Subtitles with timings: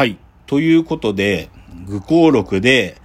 [0.00, 0.16] はい。
[0.46, 1.50] ということで、
[1.86, 2.96] 愚行録で、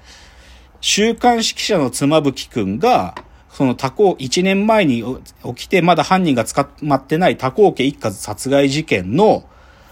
[0.79, 3.16] 週刊誌記者の妻夫木くんが、
[3.52, 5.04] その他校、1年前に
[5.44, 9.44] 起きてまだ犯人が捕まってない他校家一家殺害事件の、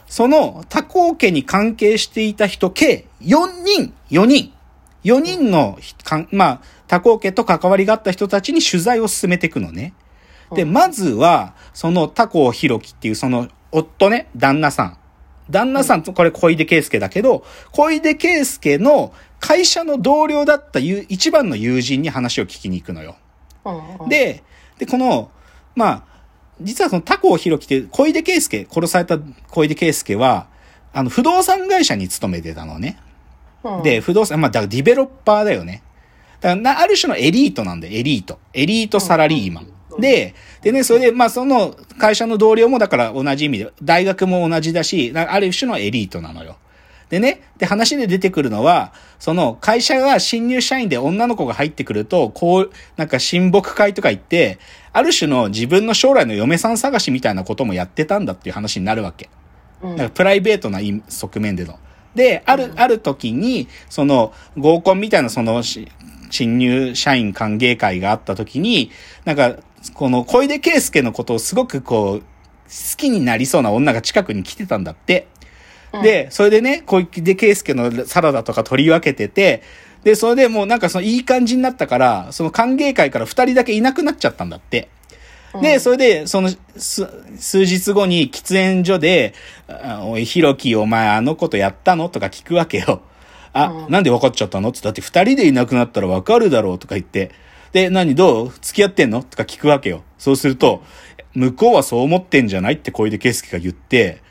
[0.08, 4.54] その他校家に関係していた人計4人、4人、
[5.04, 5.78] 4人の、
[6.32, 9.94] まあ、他校家と関わりがあった人たちに取材を進めていくのね。
[10.56, 15.03] で、まずは、その他校弘樹っていうその夫ね、旦那さん。
[15.50, 23.16] 旦那さんと、これ小出圭介だけど、小出圭介の会社の同僚だった一番の友人に話を聞きに行くのよ。
[24.08, 24.44] で、
[24.78, 25.32] で、この、
[25.76, 26.04] まあ、
[26.62, 29.20] 実はその他校弘樹って小出圭介、殺された
[29.50, 30.48] 小出圭介は、
[30.94, 33.00] あの、不動産会社に勤めてたのね。
[33.84, 35.84] で、不動産、まあ、だからディベロッパーだよね。
[36.40, 38.40] だから、ある種のエリートなんだよ、エリート。
[38.54, 39.73] エリートサラリーマン。
[40.00, 46.58] で、でね、それで、まあ、その会社の同僚もだから同じ意味で、大学も同じだし、ある種のエリートなのよ。
[47.10, 54.58] でね、で、話で出てくるのは、その会社が新入社員で女の子が入ってくると、こう、なんか親睦会とか言って、
[54.94, 59.30] ある種の自分の将来の嫁さん探しみたいなこともやってたんだっていう話になるわけ。
[59.84, 61.78] なんかプライベートな側面での。
[62.16, 65.62] で、ある、ある時に、その合コンみたいなその
[66.34, 68.90] 新入社員歓迎会があった時に、
[69.24, 69.58] なんか
[69.94, 72.26] この小出圭介のことをすごくこう、好
[72.98, 75.28] きになりそうな女が近くに来てたんだって。
[76.02, 79.62] で、それでね、小出圭介のサラダとか取り分けてて、
[80.04, 84.90] で、それでもうなんかそのいい感じになったから、その歓迎会から二人だけいなくなっちゃったんだって。
[85.62, 89.36] で、それで、その、数日後に喫煙所で、
[90.02, 92.10] おい、ひろき、お前あのことやったの？
[92.10, 93.04] とか聞くわけよ。
[93.54, 94.70] あ、うん、なんで分かっちゃったの？
[94.70, 97.32] って、だって二人でいなくなったら分かるだろうとか言って。
[97.72, 98.50] で、何どう？
[98.50, 99.24] 付き合ってんの？
[99.24, 100.04] とか聞くわけよ。
[100.18, 100.84] そうすると、
[101.34, 104.22] 向こうはそう思ってんじゃないって小出圭介が言って、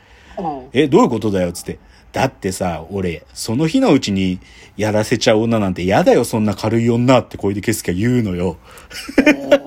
[0.71, 1.51] え、どういうことだよ？
[1.51, 1.79] つって。
[2.11, 4.39] だってさ、俺、その日のうちに
[4.77, 8.57] やらせちゃう女なんて嫌だよ、そんな軽い女って小出圭介が言うのよ。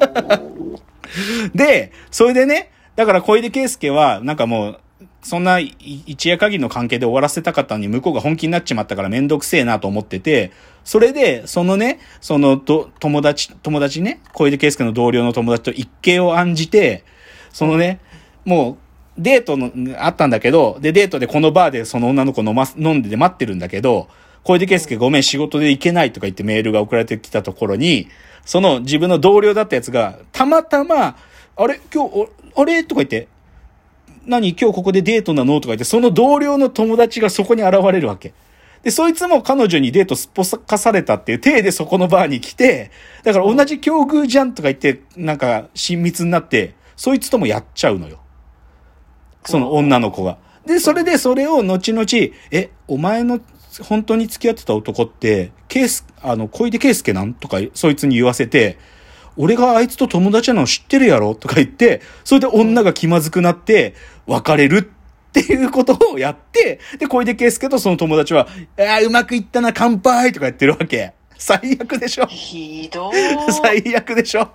[1.55, 4.81] で、それでね、だから小出圭介は、なんかもう、
[5.23, 10.53] そんな一夜限りの関係で終わらせたかったのに向こうが本気になっちまったからめんどくせえなと思ってて、
[10.85, 17.05] それで、そのね、そのと、友達、友達ね、小出圭介の同僚の友達と一計を案じて、
[17.53, 18.01] そのね、
[18.45, 18.79] も
[19.19, 24.09] う、デートの、あったんだけど、で、デートでこのバーでその女の子飲ま、飲んでて待ってるんだけど、
[24.45, 28.09] 小出圭介ごめん仕事で行けないとか言ってメールが送られてきたところに、
[28.45, 31.17] その自分の同僚だったやつが、たまたま、
[31.57, 31.81] あれ？
[31.93, 32.85] 今日、あれ？
[32.85, 33.27] とか言って、
[34.27, 35.55] 何今日ここでデートなの？
[35.61, 38.35] とか言って、その同僚の友達がそこに現れるわけ。
[38.83, 42.91] で、そいつも彼女にデートすっぽかされたっていう体でそこのバーに来て、
[43.25, 48.21] だから同じ境遇じゃんとか言って、なんか親密になって、そいつともやっちゃうのよ。
[49.45, 50.39] その女の子が。
[50.67, 52.07] で、それでそれを後々、
[52.51, 53.41] え、お前の
[53.83, 57.35] 本当に付き合ってた男って、ケース、あの、小出圭介なん？
[57.35, 58.79] とか、そいつに言わせて、
[59.37, 63.95] 俺があいつと友達なの知ってるやろとか言って、それで女が気まずくなって、
[64.27, 68.49] 別れるっていうことをやって、で、小出圭介とその友達は、
[68.79, 71.13] ああ、うまくいったな、乾杯とかやってるわけ。
[71.39, 73.15] 最悪でしょひどい。
[73.53, 74.49] 最悪でしょ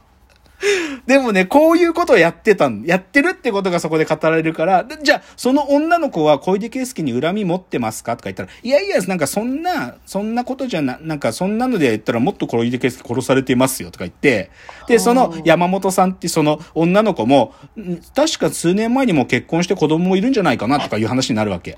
[1.07, 8.16] でもね、こういうことをやってたん、やってるってことがそこで語られるから、じゃあ、その女の子は小出圭介に恨み持ってますか？
[8.17, 14.51] とか言ったら、いやいや、なんかそんな、そんなことじゃな、なんかそんなので言ったらもっと小出圭介殺されていますよとか言って、
[14.88, 17.53] で、その山本さんってその女の子も、
[18.16, 21.78] 確か数年前にも結婚して子供もいるんじゃないかなとかいう話になるわけ。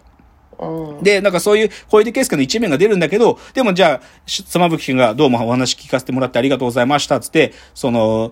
[1.01, 8.31] で、なんかそういう小出圭介の一面が出るんだけど、でもじゃあ、妻夫木君がどうもお話聞かせてもらってありがとうございました、つって、その、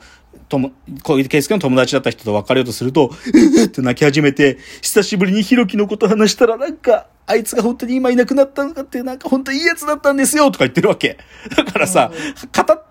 [0.49, 0.71] とも、
[1.03, 3.11] 小出圭介の友達だった人と別れようとすると、
[3.57, 11.17] えって泣き始めて、久しぶりにひろきのこと話したらなんか、あいつが本当に今いなくなったのかって、なんか本当いいやつだったんですよとか言ってるわけ。
[11.55, 12.11] だからさ、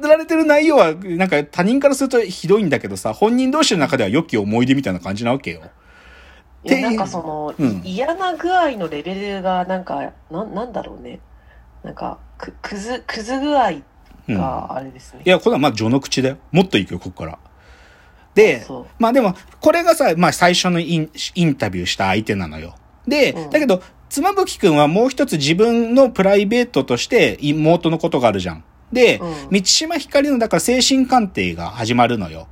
[0.00, 5.62] 語られてる内容は、なんか他人からするとひどいんだけどさ、本人同士の中では良き思い出みたいな感じなわけよ。
[6.64, 11.20] いやなんかその、うん、嫌な具合のレベルがなんかななんだろうね
[11.82, 13.80] なんかくくずくず具合
[14.34, 16.38] があれですね、うん、いやこれはまあ序の口だよ。
[16.52, 17.38] もっといくよここから。
[18.34, 18.64] で
[18.98, 22.74] まあでもこれがさ、まあ、最初のインインタビューした相手なのよ。
[23.06, 28.64] で、うん、だけど妻夫木君はもう一つ自分のプライベートとして妹のことがあるじゃん。
[28.92, 32.48] で、満島ひかりのだから精神鑑定が始まるのよ。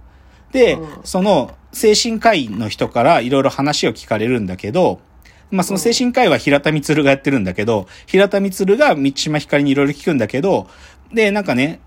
[0.52, 5.00] で、その精神科医の人からいろいろ話を聞かれるんだけど、
[5.50, 10.69] まあその精神科医は平田光がやってるんだけど、平田光が三島ひかりにいろいろ聞くんだけど、
[11.12, 11.81] で、なんかね、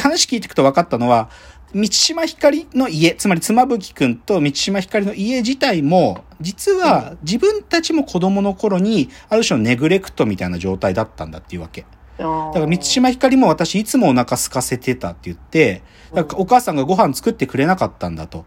[0.00, 1.30] 話聞いていくと分かったのは、
[1.74, 11.86] 三島ひかりの家、つまり妻夫木くんと三島ひかりの家自体も、実は自分たちも子供の頃に、ある種のネグレクトみたいな状態だったんだっていうわけ。
[12.18, 15.82] だから三島ひかりも私いつもお腹空かせてたって言って、
[16.14, 18.44] だからお母さんがご飯作ってくれなかったんだと。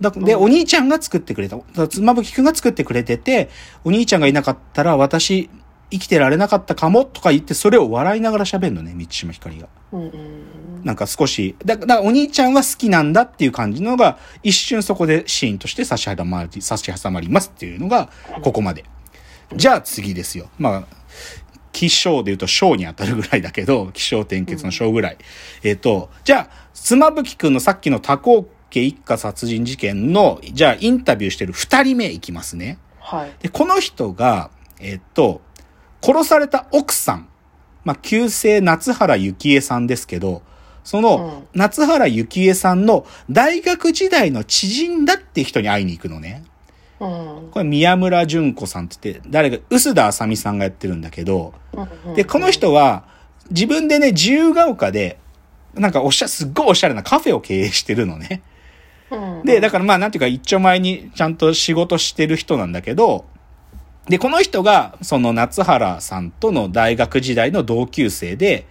[0.00, 1.58] だで、お兄ちゃんが作ってくれた。
[1.88, 3.50] 妻夫木くんが作ってくれてて、
[3.84, 5.50] お兄ちゃんがいなかったら私
[5.92, 9.68] 生きてられなかったかもとか言って、それを笑いながら喋るのね、三島ひかりが。
[10.82, 18.10] なんか少し、だからお兄ちゃんは好きなんだっていう感じのが、一瞬そこでシーンとして差し挟まり、差し挟まりますっていうのが、
[18.42, 18.84] ここまで。
[19.54, 20.48] じゃあ次ですよ。
[20.58, 20.84] まあ、
[21.72, 25.14] 気象で言うと章に当たるぐらいだけど、気象転結の章ぐらい。
[25.14, 32.78] うん、えっ、ー、と、じゃあ、妻夫木くんのさっきの多幸家一家殺人事件の、じゃあインタビューしてる二人目いきますね。
[32.98, 33.32] はい。
[33.40, 34.50] で、この人が、
[34.80, 35.42] えっ、ー、と、
[36.02, 37.28] 殺された奥さん、
[37.84, 40.42] まあ、旧姓夏原幸恵さんですけど、
[40.84, 46.44] その、夏原幸恵さんの大学時代の知人だって人に会いに行くのね。
[46.98, 51.54] うん、これ宮村淳子さんって言って、誰か、臼田あさみさんがやってるんだけど、
[52.14, 53.04] で、この人は、
[53.50, 55.18] 自分でね、自由が丘で、
[55.74, 58.42] なんかおしゃ、すっごいおしゃれなカフェを経営してるのね。
[59.44, 63.24] で、だからまあなんていうか一丁前にちゃんと仕事してる人なんだけど、
[64.08, 68.66] で、この人が、その夏原さんとの大学時代の同級生で、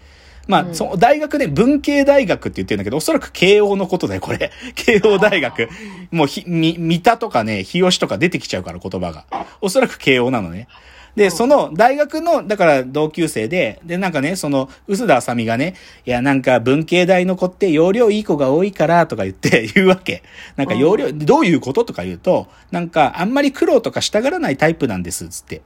[0.48, 4.52] まあ、うん、その大学で文系大学って言ってるんだけど、おそらく慶応のことだよ、これ。
[4.76, 5.70] 慶応大学。
[6.12, 9.26] もうひ、み、三田とかね、日吉とか出てきちゃうから、言葉が。
[9.62, 10.68] おそらく慶応なのね。
[11.16, 15.76] で、その大学の、だから同級生で、で、なんかね、その、薄田あさみがね、
[16.06, 20.24] いや、なんか文系大の子って容量いい子が多いからとか言って 言うわけ。
[20.56, 25.62] なんか容量、どういうこととか言うと、なんかあんまり苦労とかしたがらないタイプなんです、つって。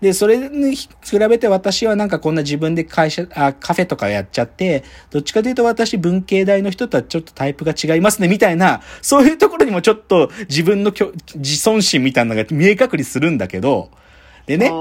[0.00, 0.88] で、それに比
[1.28, 10.92] べて私はなんかこんな自分で会社、あ、カフェとかやっちゃって、どっちかというと私文系大の人とはちょっとタイプが違いますね、みたいな、そういうところにもちょっと自分の
[11.34, 13.90] 自尊心みたいなのが見え隠れするんだけど、
[14.48, 14.72] でね、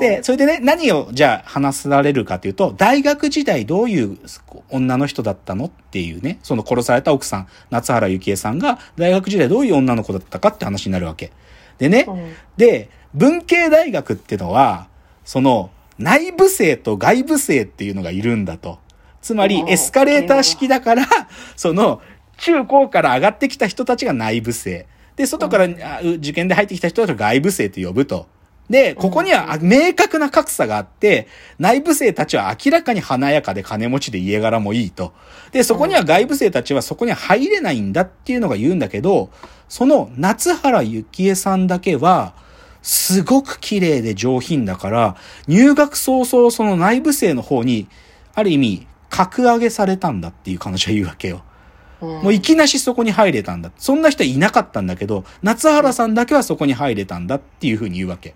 [0.00, 4.18] で、それでね、何をじゃあ話されるかというと、大学時代どういう
[4.68, 11.30] 女の人だったのっていうね、その殺された奥さん、夏原幸恵さんが大学時代どういう女の子だったかって話になるわけ。
[11.78, 12.04] でね、
[12.56, 14.88] で、文系大学ってのは、
[15.24, 18.80] その内部生と外部生っていうのがいるんだと。
[19.20, 21.06] つまりエスカレーター式だから、
[21.54, 22.02] その
[22.38, 24.86] 中高から上がってきた人たちが内部生。
[25.14, 25.68] で、外から
[26.18, 28.26] 受験で入ってきた人たちを外部生と呼ぶと。
[28.72, 31.28] で、ここには明確な格差があって、
[31.58, 35.12] 内部生たちは明らかに華やかで金持ちで家柄もいいと。
[35.52, 39.28] で、そこには外部生たちはそこには入れないんだっていうのが言うんだけど、
[39.68, 42.32] その夏原幸恵さんだけは、
[42.80, 45.16] すごく綺麗で上品だから、
[45.46, 47.88] 入学早々その内部生の方に、
[48.34, 51.42] ある意味、格上げされたんだっていう彼女は言うわけよ。
[52.00, 53.70] もういきなしそこに入れたんだ。
[53.76, 58.34] そんな人いなかったんだけど、夏原さんだけはそこに入れたんだっていうふうに言うわけ。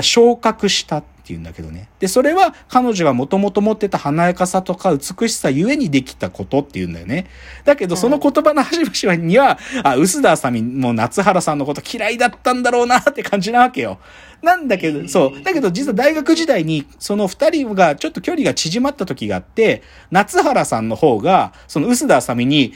[0.00, 1.88] 昇格したっていうんだけどね。
[1.98, 7.26] で、それは彼女がもともと持ってた華やかさとか美しさゆえにできたことっていうんだよね。
[7.64, 13.98] だけど、その言葉の端々には、あ、薄田あさみも夏原さんのこと嫌いだったんだろうなって感じなわけよ。
[14.42, 15.42] なんだけど、そう。
[15.42, 22.72] だけど実は大学時代にその二人がちょっと距離が縮まった時があって、夏原さんの方が、その薄田あさみに、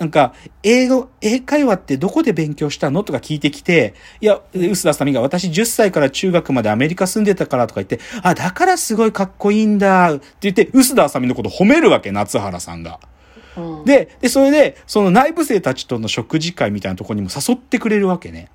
[0.00, 0.32] なんか、
[0.62, 3.92] 英語、英会話ってどこで勉強したのとか聞いてきて、
[4.22, 12.98] いや、薄田さみが私10歳から中学までアメリカ住んでたからとか言って、あ、だからすごいかっこいいんだって言って、薄田あさみのこと褒めるわけ、夏原さんが。
[13.58, 18.48] うん、で、で、それで、その内部生たちとの食事会みたいなところにも誘ってくれるわけね。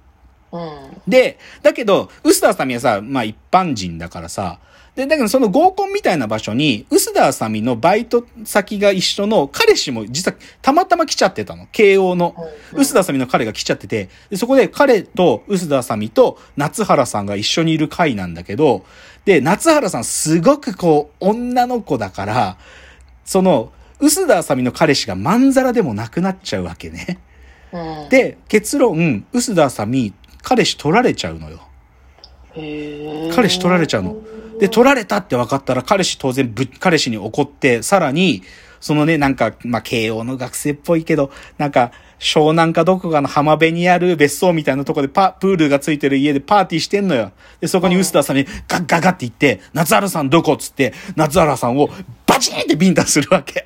[0.52, 0.62] うん、
[1.08, 4.58] で、だけど、薄田あさみはさ、まあ一般人だからさ、
[4.96, 11.68] で、だけどその合コンみたいな場所に、薄田あさみのバイト先が一緒の彼氏も実はたまたま来ちゃってたの。
[11.72, 12.36] 慶応の。
[12.74, 18.86] 薄田あさみの彼が来ちゃってて、でそこで彼と薄田あさみと夏原さんが一緒にいる会なんだけど、
[19.26, 22.58] で、夏原さんすごくこう、女の子だから、
[23.26, 27.20] その、薄田あさみの彼氏がまんざらでもなくなっちゃうわけね。
[28.10, 31.60] で、結論、薄田あさみ、彼氏取られちゃうのよ。
[33.34, 34.16] 彼氏取られちゃうの。
[34.60, 38.44] で、取られたって分かったら、彼氏当然ぶ、彼氏に怒って、さらに、
[38.80, 47.32] そのね、なんか、まあ、慶応の学生っぽいけど、なんか、湘南かどこかの浜辺にある別荘みたいなとこでパ、プールがついてる家でパーティーしてんのよ。
[47.60, 51.90] で、そこに臼田さんにガッガガッって言って、夏原さんどこっつって、夏原さんを
[52.26, 53.64] バチンってビンタするわけ。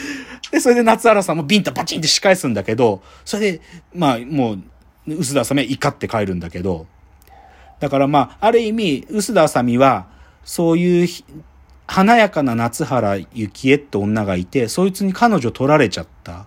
[0.50, 3.60] で、それで夏原さんもビンタバチンって仕返すんだけど、それで、
[3.94, 4.62] まあ、もう、
[5.06, 6.86] 臼田さんは怒って帰るんだけど、
[7.80, 10.06] だからまあ、ある意味、臼田あさみは、
[10.44, 11.08] そういう
[11.86, 16.46] 華やかな夏原幸恵って女がいて、そいつに彼女取られちゃった。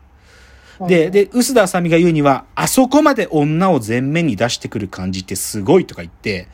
[0.87, 6.47] で、で、臼田あさみが言うには、あそこまで女を前面に出してくる感じってすごいとか言って、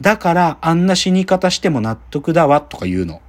[0.00, 3.20] だからあんな死に方しても納得だわとか言うの。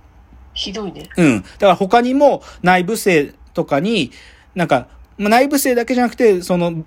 [0.53, 1.09] ひどいね。
[1.17, 1.41] うん。
[1.41, 4.11] だから他にも内部生とかに、
[4.55, 4.87] なんか、
[5.17, 6.85] 内部生だけじゃなくて、その、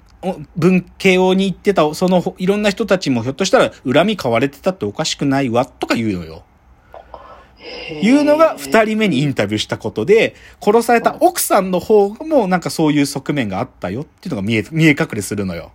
[0.56, 6.44] 文慶応に行ってた、その、いろんな人たちもひょっとしたら恨み買われてたっておかしくないわ、とか言うのよ。
[8.02, 15.72] いうのが二人目にインタビューしたことで、殺された奥さんの方もなんかそういう側面があったよっていうのが見え、見え隠れするのよ。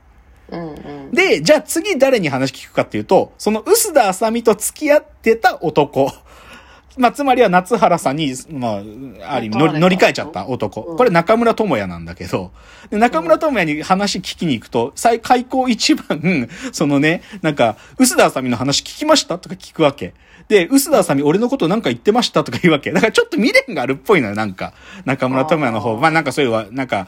[0.49, 6.11] うんうん、で、じゃあ次誰に話聞くかっていうと、その薄田あさみと付き合ってた男。
[6.97, 10.81] まあ、つまりは夏原さんに、まあ、ある意味乗り乗り換えちゃった男。
[10.83, 12.51] これ中村智也なんだけど、
[12.91, 19.37] 中村智也に話聞きに行くと、最開口一番、 そのね、なんか、薄田あさみの話聞きました？
[19.39, 20.13] とか聞くわけ。
[20.47, 22.43] で、薄田あさみ俺のことなんか言ってました？
[22.43, 22.91] とか言うわけ。
[22.91, 24.73] だからちょっと未練があるっぽいのよ、なんか。
[25.03, 25.97] 中村智也の方。
[25.97, 27.07] まあなんかそういう、なんか、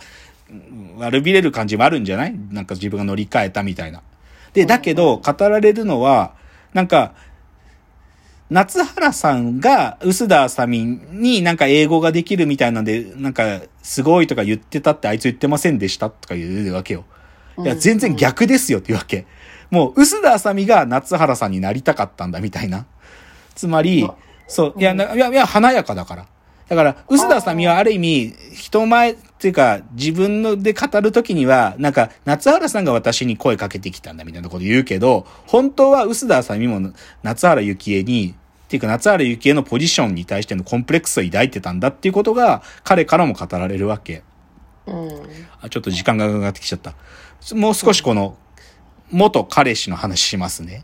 [0.98, 2.36] 悪びれる感じもあるんじゃない？
[2.51, 4.01] なんか自分が乗り換えたみたいな。
[4.53, 6.32] で、だけど、語られるのは、
[6.74, 7.13] なんか、
[8.50, 17.04] 夏原さんが、薄田あさみになんか英語ができるみたいなんで、なんか、すごいとか言ってたってあいつ言ってませんでしたとか言うわけよ。
[17.58, 19.25] いや、全然逆ですよって言うわけ。
[19.70, 22.86] もう、薄田あさみが夏原さんになりたかったんだみたいな。
[23.54, 24.10] つまり、
[24.48, 26.25] そう、いや、いや、いや、華やかだから。
[26.67, 36.91] だから、薄田あさみはある意味、人前っていうか、自分ので語るときには、なんか、夏原さんが私に声かけてきたんだみたいなこと言うけど、本当は薄田あさみも
[37.24, 44.24] 夏原幸恵に、っていうか夏原幸恵のポジションに対してのコンプレックスを抱いてたんだっていうことが、彼からも語られるわけ。
[44.88, 45.09] うん。
[45.62, 46.95] あ、ちょっと時間がかかってきちゃった。
[47.55, 48.38] もう少しこの、
[49.09, 50.83] 元彼氏の話しますね。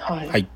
[0.00, 0.28] はい。
[0.28, 0.48] はい。